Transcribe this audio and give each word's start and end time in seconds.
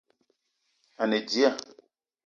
A 1.01 1.03
ne 1.09 1.19
dia 1.29 1.51